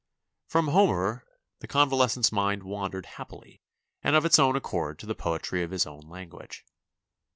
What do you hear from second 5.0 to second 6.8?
the poetry of his own language.